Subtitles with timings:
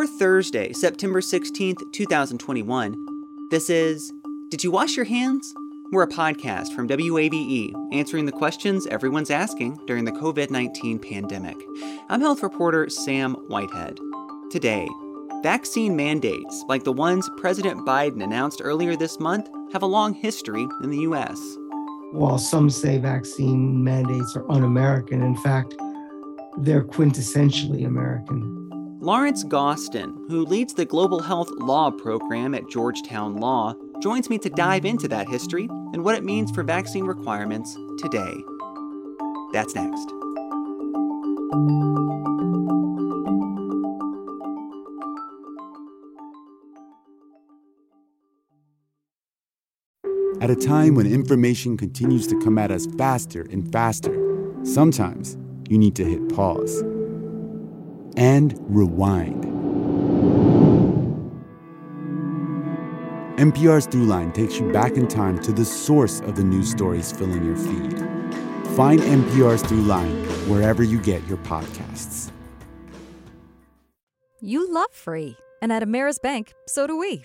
[0.00, 3.06] For Thursday, September 16th, 2021,
[3.50, 4.10] this is
[4.48, 5.54] Did You Wash Your Hands?
[5.92, 11.62] We're a podcast from WABE answering the questions everyone's asking during the COVID 19 pandemic.
[12.08, 14.00] I'm health reporter Sam Whitehead.
[14.50, 14.88] Today,
[15.42, 20.66] vaccine mandates like the ones President Biden announced earlier this month have a long history
[20.82, 21.38] in the U.S.
[22.12, 25.74] While some say vaccine mandates are un American, in fact,
[26.56, 28.59] they're quintessentially American.
[29.02, 34.50] Lawrence Gostin, who leads the Global Health Law program at Georgetown Law, joins me to
[34.50, 38.34] dive into that history and what it means for vaccine requirements today.
[39.54, 40.06] That's next.
[50.42, 54.14] At a time when information continues to come at us faster and faster,
[54.62, 55.38] sometimes
[55.70, 56.82] you need to hit pause
[58.16, 59.44] and rewind.
[63.40, 67.42] NPR's Throughline takes you back in time to the source of the news stories filling
[67.42, 67.98] your feed.
[68.76, 72.30] Find NPR's Throughline wherever you get your podcasts.
[74.42, 77.24] You love free, and at Ameris Bank, so do we.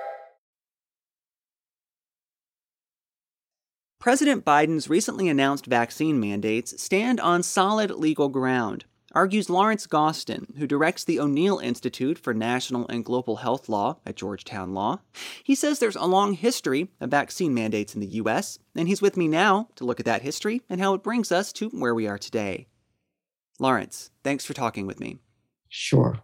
[4.01, 10.65] President Biden's recently announced vaccine mandates stand on solid legal ground, argues Lawrence Gostin, who
[10.65, 15.01] directs the O'Neill Institute for National and Global Health Law at Georgetown Law.
[15.43, 19.17] He says there's a long history of vaccine mandates in the U.S., and he's with
[19.17, 22.07] me now to look at that history and how it brings us to where we
[22.07, 22.65] are today.
[23.59, 25.19] Lawrence, thanks for talking with me.
[25.69, 26.23] Sure.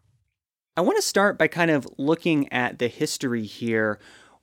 [0.75, 3.99] I want to start by kind of looking at the history here.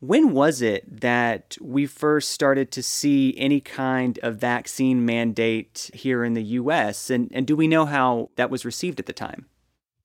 [0.06, 6.22] When was it that we first started to see any kind of vaccine mandate here
[6.24, 7.08] in the US?
[7.08, 9.46] And, and do we know how that was received at the time?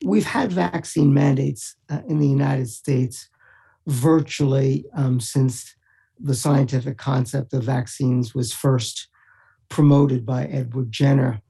[0.06, 3.28] We've had vaccine mandates uh, in the United States
[3.88, 5.76] virtually um, since
[6.18, 9.10] the scientific concept of vaccines was first
[9.68, 11.42] promoted by Edward Jenner.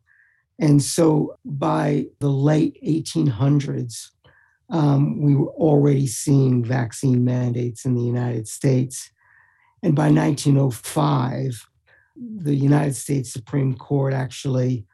[0.57, 4.07] And so by the late 1800s,
[4.69, 9.11] um, we were already seeing vaccine mandates in the United States.
[9.81, 11.67] And by 1905,
[12.15, 14.85] the United States Supreme Court actually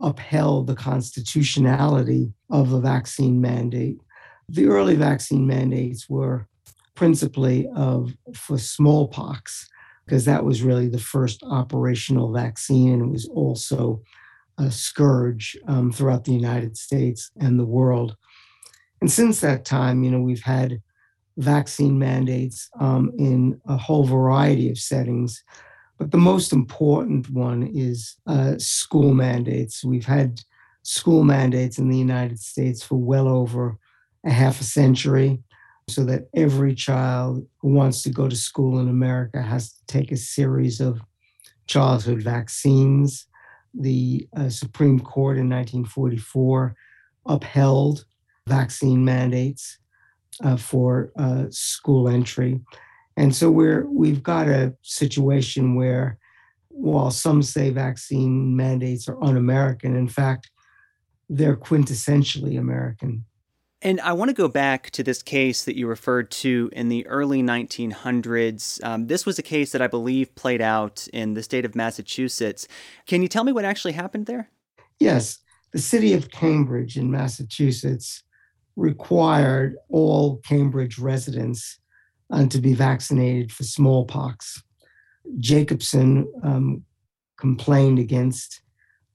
[0.00, 3.98] upheld the constitutionality of a vaccine mandate.
[4.48, 6.48] The early vaccine mandates were
[6.94, 9.68] principally of for smallpox,
[10.04, 14.02] because that was really the first operational vaccine, and it was also
[14.58, 18.16] a scourge um, throughout the United States and the world.
[19.02, 20.80] And since that time, you know, we've had
[21.36, 25.42] vaccine mandates um, in a whole variety of settings.
[25.98, 29.82] But the most important one is uh, school mandates.
[29.82, 30.40] We've had
[30.84, 33.76] school mandates in the United States for well over
[34.24, 35.42] a half a century,
[35.88, 40.12] so that every child who wants to go to school in America has to take
[40.12, 41.00] a series of
[41.66, 43.26] childhood vaccines.
[43.74, 46.76] The uh, Supreme Court in 1944
[47.26, 48.04] upheld
[48.46, 49.78] vaccine mandates
[50.42, 52.60] uh, for uh, school entry.
[53.16, 56.18] And so we're we've got a situation where
[56.68, 60.50] while some say vaccine mandates are un-American, in fact,
[61.28, 63.24] they're quintessentially American.
[63.82, 67.04] And I want to go back to this case that you referred to in the
[67.08, 68.82] early 1900s.
[68.84, 72.68] Um, this was a case that I believe played out in the state of Massachusetts.
[73.06, 74.48] Can you tell me what actually happened there?
[75.00, 75.38] Yes.
[75.72, 78.22] The city of Cambridge in Massachusetts
[78.76, 81.78] required all Cambridge residents
[82.30, 84.62] uh, to be vaccinated for smallpox.
[85.38, 86.82] Jacobson um,
[87.38, 88.62] complained against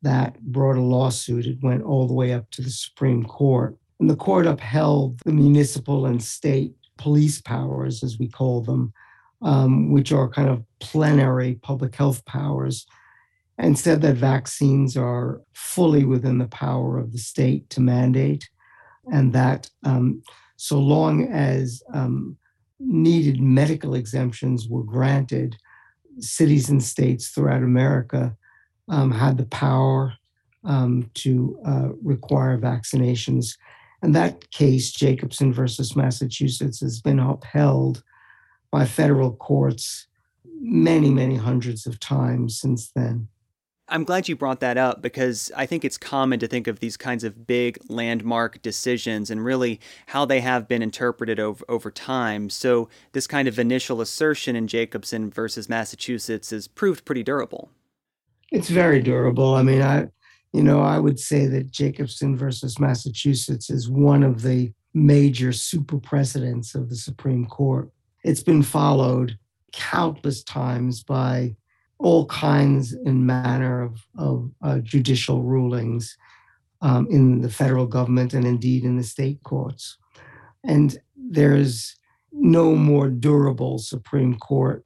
[0.04, 1.45] that, brought a lawsuit.
[1.45, 3.75] It went all the way up to the Supreme Court.
[4.00, 8.94] And the court upheld the municipal and state police powers, as we call them,
[9.42, 12.86] um, which are kind of plenary public health powers,
[13.57, 18.48] and said that vaccines are fully within the power of the state to mandate,
[19.12, 20.21] and that um,
[20.56, 22.38] so long as um,
[22.80, 25.56] needed medical exemptions were granted,
[26.19, 28.36] cities and states throughout America
[28.89, 30.13] um, had the power
[30.63, 33.57] um, to uh, require vaccinations.
[34.01, 38.04] And that case, Jacobson versus Massachusetts, has been upheld
[38.71, 40.07] by federal courts
[40.59, 43.27] many, many hundreds of times since then.
[43.89, 46.97] I'm glad you brought that up because I think it's common to think of these
[46.97, 52.49] kinds of big landmark decisions and really how they have been interpreted over, over time.
[52.49, 57.69] So, this kind of initial assertion in Jacobson versus Massachusetts has proved pretty durable.
[58.51, 59.55] It's very durable.
[59.55, 60.07] I mean, I,
[60.51, 65.97] you know, I would say that Jacobson versus Massachusetts is one of the major super
[65.97, 67.89] precedents of the Supreme Court.
[68.23, 69.37] It's been followed
[69.71, 71.55] countless times by
[71.99, 76.17] all kinds and manner of, of uh, judicial rulings
[76.81, 79.97] um, in the federal government and indeed in the state courts.
[80.63, 81.95] And there's
[82.31, 84.85] no more durable Supreme Court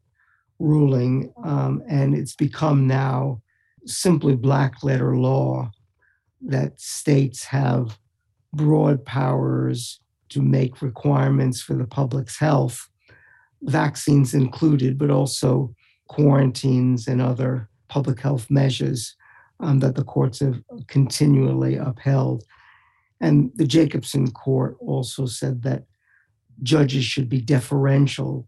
[0.60, 3.42] ruling, um, and it's become now
[3.86, 5.72] simply black letter law
[6.42, 7.98] that states have
[8.54, 10.00] broad powers
[10.30, 12.90] to make requirements for the public's health,
[13.63, 15.74] vaccines included, but also
[16.12, 19.16] quarantines and other public health measures
[19.62, 22.44] um, that the courts have continually upheld.
[23.22, 25.86] And the Jacobson court also said that
[26.63, 28.46] judges should be deferential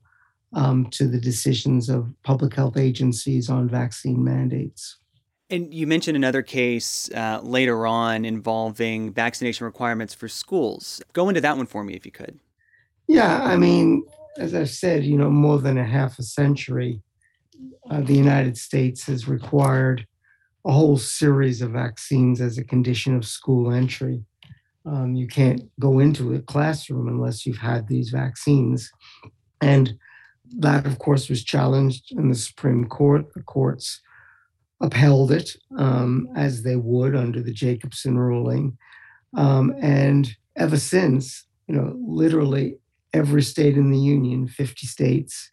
[0.52, 4.98] um, to the decisions of public health agencies on vaccine mandates.
[5.50, 11.02] And you mentioned another case uh, later on involving vaccination requirements for schools.
[11.14, 12.40] Go into that one for me if you could.
[13.08, 14.06] Yeah, I mean,
[14.38, 17.02] as I've said, you know, more than a half a century,
[17.90, 20.06] uh, the United States has required
[20.66, 24.24] a whole series of vaccines as a condition of school entry.
[24.86, 28.92] Um, you can't go into a classroom unless you've had these vaccines.
[29.62, 29.98] And
[30.58, 33.34] that, of course, was challenged in the Supreme Court.
[33.34, 34.02] The courts
[34.82, 38.78] upheld it um, as they would under the Jacobson ruling.
[39.36, 42.78] Um, and ever since, you know, literally
[43.14, 45.50] every state in the union, 50 states,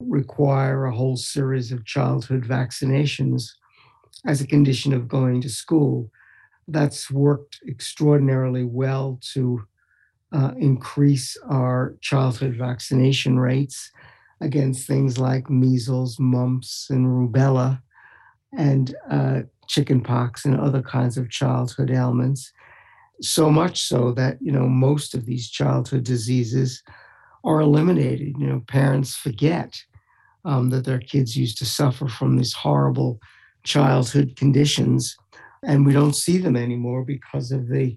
[0.00, 3.50] require a whole series of childhood vaccinations
[4.26, 6.10] as a condition of going to school.
[6.66, 9.62] That's worked extraordinarily well to
[10.32, 13.90] uh, increase our childhood vaccination rates
[14.40, 17.80] against things like measles, mumps, and rubella,
[18.56, 22.52] and uh, chickenpox and other kinds of childhood ailments.
[23.20, 26.82] So much so that you know most of these childhood diseases
[27.44, 28.34] are eliminated.
[28.38, 29.76] You know, parents forget
[30.44, 33.20] um, that their kids used to suffer from these horrible
[33.62, 35.16] childhood conditions,
[35.62, 37.96] and we don't see them anymore because of the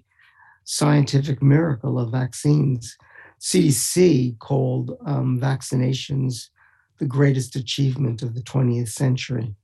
[0.64, 2.96] scientific miracle of vaccines.
[3.40, 6.48] CDC called um, vaccinations
[6.98, 9.54] the greatest achievement of the 20th century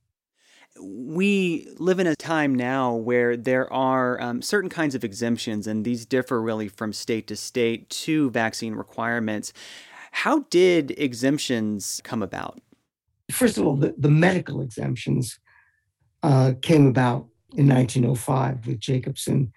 [0.80, 5.84] we live in a time now where there are um, certain kinds of exemptions, and
[5.84, 9.52] these differ really from state to state to vaccine requirements.
[10.10, 12.60] How did exemptions come about?
[13.30, 15.38] First of all, the, the medical exemptions
[16.22, 19.52] uh, came about in 1905 with Jacobson,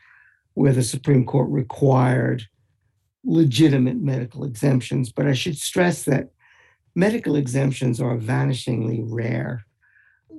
[0.53, 2.44] where the Supreme Court required
[3.24, 5.12] legitimate medical exemptions.
[5.12, 6.30] But I should stress that
[6.96, 9.66] medical exemptions are vanishingly rare.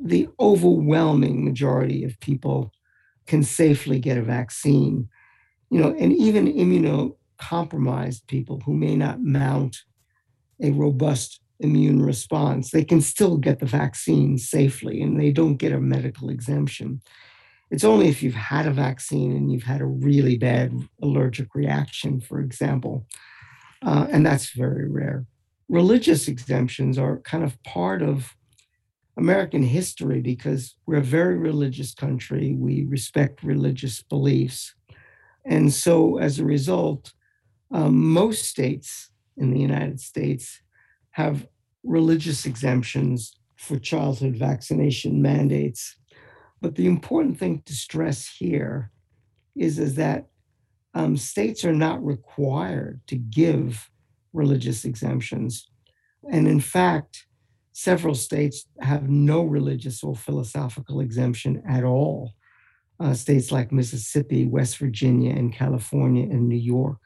[0.02, 2.73] The overwhelming majority of people
[3.26, 5.09] can safely get a vaccine.
[5.71, 9.76] You know, and even immunocompromised people who may not mount
[10.61, 15.73] a robust immune response, they can still get the vaccine safely and they don't get
[15.73, 17.00] a medical exemption.
[17.71, 22.21] It's only if you've had a vaccine and you've had a really bad allergic reaction,
[22.21, 23.07] for example,
[23.83, 25.26] uh, and that's very rare.
[25.69, 28.35] Religious exemptions are kind of part of
[29.19, 32.55] American history because we're a very religious country.
[32.57, 34.75] We respect religious beliefs.
[35.45, 37.13] And so, as a result,
[37.73, 40.63] um, most states in the United States
[41.11, 41.49] have
[41.83, 45.97] religious exemptions for childhood vaccination mandates.
[46.61, 48.93] But the important thing to stress here
[49.57, 50.29] is, is that
[50.95, 53.91] um, states are not required to give
[54.33, 55.69] religious exemptions.
[56.31, 57.27] And in fact,
[57.78, 62.35] several states have no religious or philosophical exemption at all.
[62.99, 66.99] Uh, states like Mississippi, West Virginia, and California, and New York.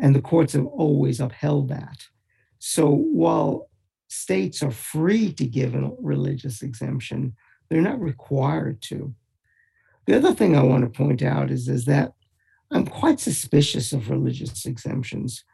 [0.00, 2.06] And the courts have always upheld that.
[2.58, 3.68] So while
[4.08, 7.36] states are free to give a religious exemption,
[7.68, 9.14] they're not required to.
[10.06, 12.14] The other thing I want to point out is, is that
[12.70, 15.44] I'm quite suspicious of religious exemptions.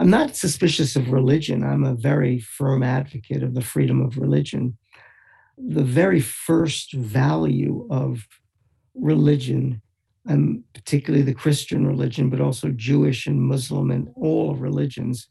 [0.00, 1.62] I'm not suspicious of religion.
[1.62, 4.78] I'm a very firm advocate of the freedom of religion.
[5.58, 8.26] The very first value of
[8.94, 9.82] religion,
[10.24, 15.28] and particularly the Christian religion, but also Jewish and Muslim and all religions,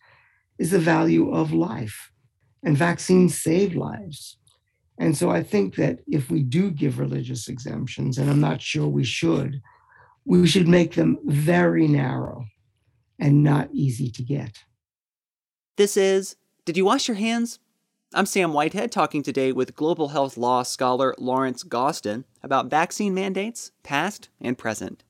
[0.60, 2.12] is the value of life.
[2.64, 4.38] And vaccines save lives.
[5.00, 8.88] And so I think that if we do give religious exemptions, and I'm not sure
[8.88, 9.64] we should,
[10.26, 12.46] we should make them very narrow
[13.20, 14.64] and not easy to get.
[15.78, 16.36] This is
[16.66, 17.60] Did You Wash Your Hands?
[18.14, 23.72] I'm Sam Whitehead talking today with global health law scholar Lawrence Gostin about vaccine mandates,
[23.84, 25.04] past and present.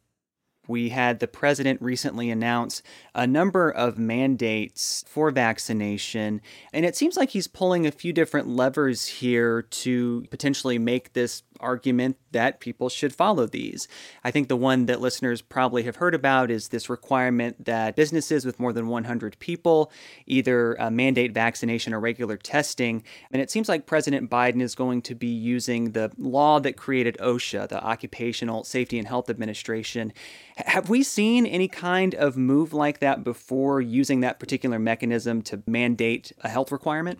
[0.68, 2.84] We had the president recently announce
[3.16, 8.48] a number of mandates for vaccination, and it seems like he's pulling a few different
[8.48, 13.88] levers here to potentially make this argument that people should follow these.
[14.24, 18.46] I think the one that listeners probably have heard about is this requirement that businesses
[18.46, 19.92] with more than 100 people
[20.25, 23.04] either uh, mandate vaccination or regular testing.
[23.32, 27.18] And it seems like President Biden is going to be using the law that created
[27.20, 30.13] OSHA, the Occupational Safety and Health Administration.
[30.58, 35.63] Have we seen any kind of move like that before using that particular mechanism to
[35.68, 37.20] mandate a health requirement?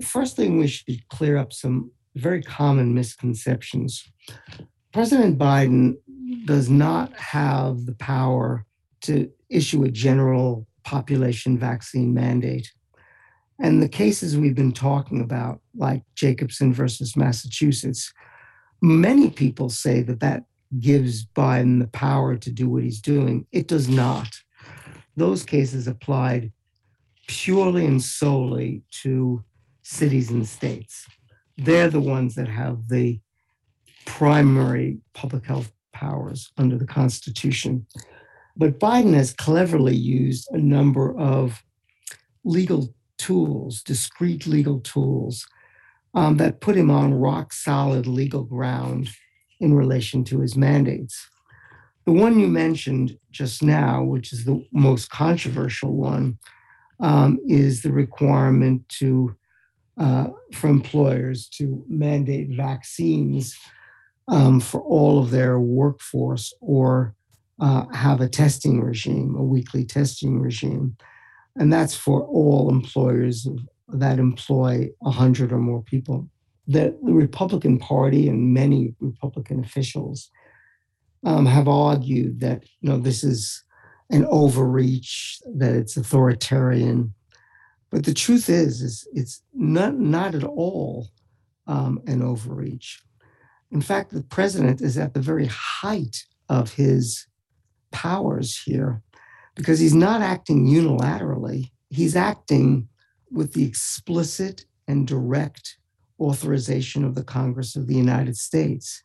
[0.00, 4.10] First thing we should clear up some very common misconceptions.
[4.92, 5.96] President Biden
[6.44, 8.66] does not have the power
[9.02, 12.70] to issue a general population vaccine mandate.
[13.58, 18.12] And the cases we've been talking about, like Jacobson versus Massachusetts,
[18.80, 20.44] many people say that that
[20.80, 23.46] gives Biden the power to do what he's doing.
[23.52, 24.28] It does not.
[25.16, 26.52] Those cases applied
[27.28, 29.44] purely and solely to
[29.82, 31.06] cities and states
[31.58, 33.20] they're the ones that have the
[34.04, 37.86] primary public health powers under the Constitution.
[38.56, 41.62] But Biden has cleverly used a number of
[42.44, 45.46] legal tools, discrete legal tools,
[46.14, 49.08] um, that put him on rock solid legal ground
[49.60, 51.28] in relation to his mandates.
[52.04, 56.38] The one you mentioned just now, which is the most controversial one,
[57.00, 59.36] um, is the requirement to
[59.98, 63.58] uh, for employers to mandate vaccines
[64.28, 67.14] um, for all of their workforce or
[67.60, 70.96] uh, have a testing regime, a weekly testing regime.
[71.56, 73.46] And that's for all employers
[73.88, 76.28] that employ 100 or more people.
[76.66, 80.30] The, the Republican Party and many Republican officials
[81.24, 83.62] um, have argued that you know this is
[84.10, 87.14] an overreach, that it's authoritarian,
[87.92, 91.08] but the truth is, is it's not, not at all
[91.66, 93.02] um, an overreach.
[93.70, 97.26] In fact, the president is at the very height of his
[97.90, 99.02] powers here
[99.54, 101.70] because he's not acting unilaterally.
[101.90, 102.88] He's acting
[103.30, 105.76] with the explicit and direct
[106.18, 109.02] authorization of the Congress of the United States,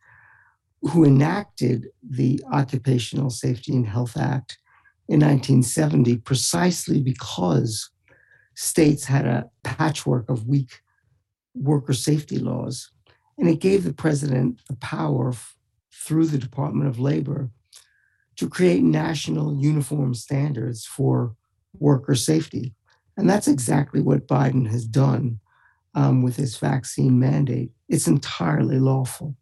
[0.81, 4.57] who enacted the Occupational Safety and Health Act
[5.09, 7.89] in 1970 precisely because
[8.57, 10.81] states had a patchwork of weak
[11.53, 12.89] worker safety laws.
[13.37, 15.31] And it gave the president the power
[15.93, 17.51] through the Department of Labor
[18.37, 21.35] to create national uniform standards for
[21.77, 22.73] worker safety.
[23.15, 25.39] And that's exactly what Biden has done
[25.93, 27.69] um, with his vaccine mandate.
[27.87, 29.35] It's entirely lawful.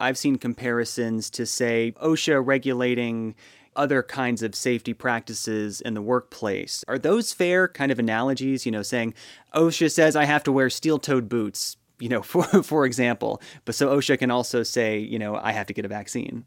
[0.00, 3.34] I've seen comparisons to, say, OSHA regulating
[3.78, 6.84] other kinds of safety practices in the workplace.
[6.88, 8.66] Are those fair kind of analogies?
[8.66, 9.14] You know, saying
[9.54, 13.40] OSHA says I have to wear steel toed boots, you know, for, for example.
[13.64, 16.44] But so OSHA can also say, you know, I have to get a vaccine.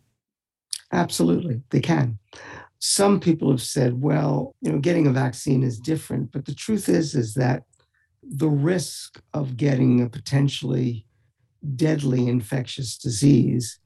[0.91, 2.19] Absolutely, they can.
[2.79, 6.31] Some people have said, well, you know, getting a vaccine is different.
[6.31, 7.63] But the truth is, is that
[8.23, 11.05] the risk of getting a potentially
[11.75, 13.79] deadly infectious disease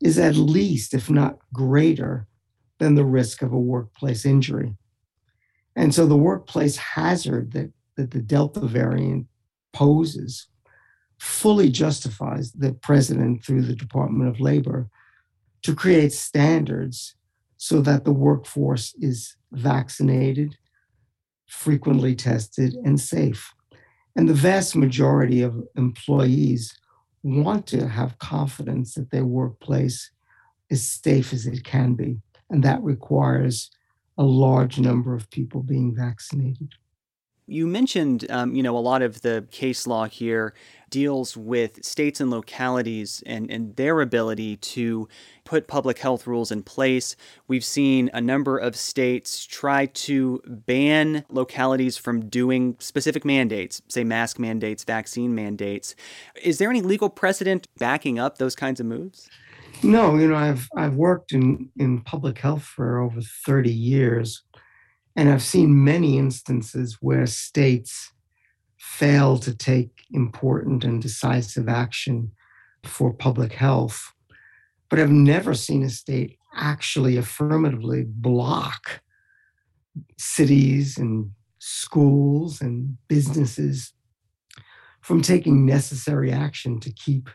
[0.00, 2.26] is at least, if not greater,
[2.84, 4.76] than the risk of a workplace injury.
[5.74, 9.26] And so the workplace hazard that, that the Delta variant
[9.72, 10.48] poses
[11.18, 14.90] fully justifies the president through the Department of Labor
[15.62, 17.16] to create standards
[17.56, 20.58] so that the workforce is vaccinated,
[21.46, 23.54] frequently tested, and safe.
[24.14, 26.78] And the vast majority of employees
[27.22, 30.10] want to have confidence that their workplace
[30.68, 32.20] is safe as it can be
[32.54, 33.72] and that requires
[34.16, 36.68] a large number of people being vaccinated.
[37.48, 40.54] You mentioned, um, you know, a lot of the case law here
[40.88, 45.08] deals with states and localities and, and their ability to
[45.42, 47.16] put public health rules in place.
[47.48, 54.04] We've seen a number of states try to ban localities from doing specific mandates, say
[54.04, 55.96] mask mandates, vaccine mandates.
[56.40, 59.28] Is there any legal precedent backing up those kinds of moves?
[59.82, 64.42] No, you know, I've I've worked in, in public health for over 30 years,
[65.16, 68.12] and I've seen many instances where states
[68.78, 72.32] fail to take important and decisive action
[72.84, 74.12] for public health.
[74.88, 79.02] But I've never seen a state actually affirmatively block
[80.18, 83.92] cities and schools and businesses
[85.00, 87.28] from taking necessary action to keep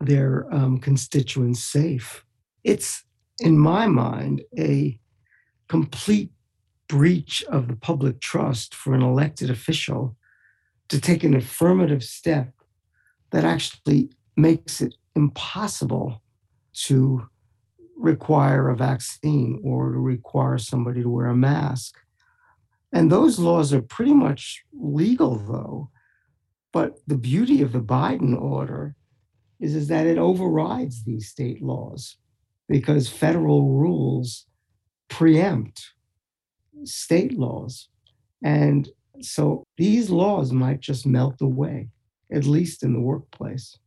[0.00, 2.24] their um, constituents safe.
[2.62, 3.04] It's,
[3.40, 4.98] in my mind, a
[5.68, 6.30] complete
[6.88, 10.16] breach of the public trust for an elected official
[10.88, 12.52] to take an affirmative step
[13.30, 16.22] that actually makes it impossible
[16.72, 17.26] to
[17.96, 21.96] require a vaccine or to require somebody to wear a mask.
[22.92, 25.90] And those laws are pretty much legal, though.
[26.72, 28.94] But the beauty of the Biden order
[29.60, 32.16] is, is that it overrides these state laws
[32.68, 34.46] because federal rules
[35.08, 35.92] preempt
[36.84, 37.88] state laws.
[38.42, 38.88] And
[39.20, 41.88] so these laws might just melt away,
[42.32, 43.78] at least in the workplace.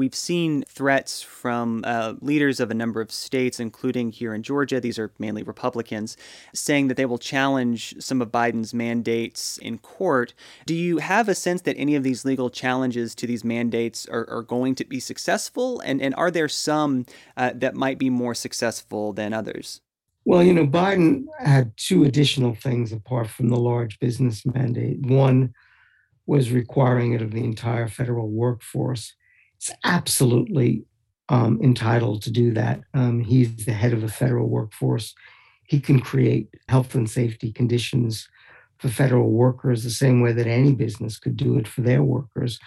[0.00, 4.80] We've seen threats from uh, leaders of a number of states, including here in Georgia.
[4.80, 6.16] These are mainly Republicans,
[6.54, 10.32] saying that they will challenge some of Biden's mandates in court.
[10.64, 14.26] Do you have a sense that any of these legal challenges to these mandates are,
[14.30, 15.80] are going to be successful?
[15.80, 17.04] And, and are there some
[17.36, 19.82] uh, that might be more successful than others?
[20.24, 25.02] Well, you know, Biden had two additional things apart from the large business mandate.
[25.02, 25.52] One
[26.24, 29.14] was requiring it of the entire federal workforce.
[29.60, 30.84] It's absolutely
[31.28, 32.80] um, entitled to do that.
[32.94, 35.14] Um, he's the head of a federal workforce.
[35.64, 38.26] He can create health and safety conditions
[38.78, 42.58] for federal workers the same way that any business could do it for their workers.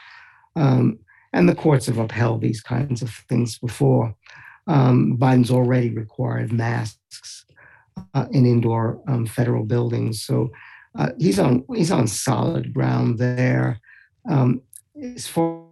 [0.55, 0.99] Um,
[1.33, 4.15] and the courts have upheld these kinds of things before.
[4.67, 7.45] Um, Biden's already required masks
[8.13, 10.51] uh, in indoor um, federal buildings, so
[10.95, 13.81] uh, he's on he's on solid ground there.
[14.29, 14.61] Um,
[15.01, 15.63] as far,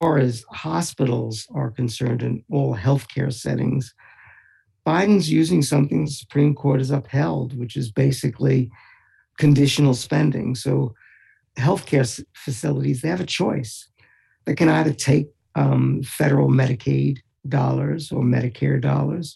[0.00, 3.94] far as hospitals are concerned in all healthcare settings,
[4.86, 8.70] Biden's using something the Supreme Court has upheld, which is basically
[9.38, 10.54] conditional spending.
[10.54, 10.94] So
[11.58, 13.88] healthcare facilities they have a choice.
[14.46, 19.34] They can either take um, federal Medicaid dollars or Medicare dollars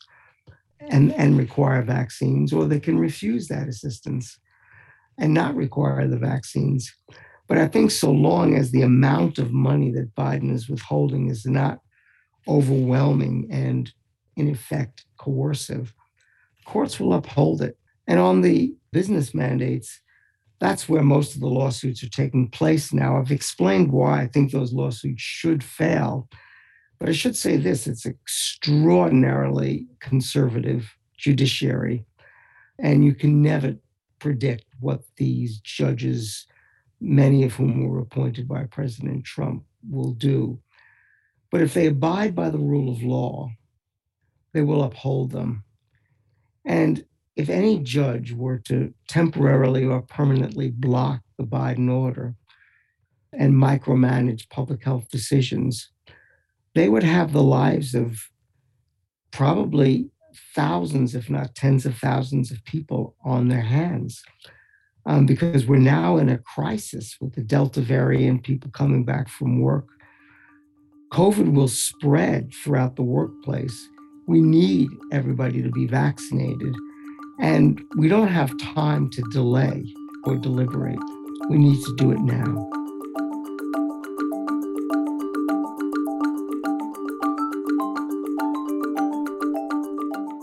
[0.81, 4.39] and, and require vaccines, or they can refuse that assistance
[5.19, 6.93] and not require the vaccines.
[7.49, 11.45] But I think so long as the amount of money that Biden is withholding is
[11.45, 11.79] not
[12.49, 13.93] overwhelming and,
[14.37, 15.95] in effect, coercive,
[16.65, 17.77] courts will uphold it.
[18.07, 20.01] And on the business mandates,
[20.61, 23.19] that's where most of the lawsuits are taking place now.
[23.19, 26.29] I've explained why I think those lawsuits should fail
[27.03, 32.05] but I should say this it's extraordinarily conservative judiciary.
[32.79, 33.75] And you can never
[34.21, 36.47] predict what these judges,
[37.03, 40.61] many of whom were appointed by President Trump, will do.
[41.51, 43.51] But if they abide by the rule of law,
[44.55, 45.65] they will uphold them.
[46.65, 52.35] And if any judge were to temporarily or permanently block the Biden order
[53.33, 55.91] and micromanage public health decisions,
[56.75, 58.29] they would have the lives of
[59.31, 60.11] probably
[60.55, 64.23] thousands, if not tens of thousands of people on their hands.
[65.05, 69.61] Um, because we're now in a crisis with the Delta variant, people coming back from
[69.61, 69.89] work.
[71.13, 73.89] COVID will spread throughout the workplace.
[74.27, 76.75] We need everybody to be vaccinated.
[77.41, 79.85] And we don't have time to delay
[80.25, 81.01] or deliberate.
[81.51, 82.82] We need to do it now.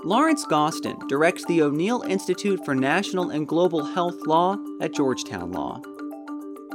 [0.10, 5.84] Lawrence Gostin directs the O'Neill Institute for National and Global Health Law at Georgetown Law.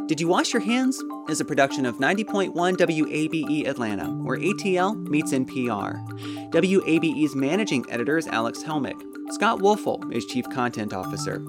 [0.07, 0.97] Did You Wash Your Hands?
[1.29, 6.07] is a production of 90.1 WABE Atlanta, where ATL meets NPR.
[6.53, 9.03] WABE's managing editor is Alex Helmick.
[9.33, 11.45] Scott Woelfel is Chief Content Officer.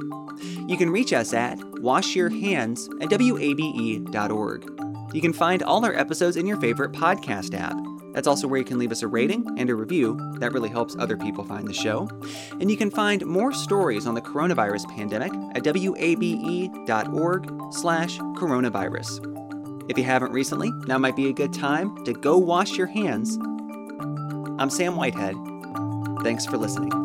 [0.68, 5.14] You can reach us at washyourhands at wabe.org.
[5.14, 7.78] You can find all our episodes in your favorite podcast app.
[8.16, 10.18] That's also where you can leave us a rating and a review.
[10.40, 12.08] That really helps other people find the show.
[12.62, 16.14] And you can find more stories on the coronavirus pandemic at wabe.org
[17.74, 19.92] slash coronavirus.
[19.92, 23.38] If you haven't recently, now might be a good time to go wash your hands.
[24.58, 25.36] I'm Sam Whitehead.
[26.24, 27.05] Thanks for listening.